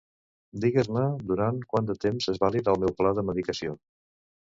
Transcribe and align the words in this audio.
Digues-me 0.63 1.03
durant 1.33 1.61
quant 1.75 1.91
de 1.91 1.99
temps 2.07 2.31
és 2.35 2.43
vàlid 2.47 2.75
el 2.75 2.83
meu 2.87 2.99
pla 3.03 3.17
de 3.21 3.29
medicació. 3.33 3.81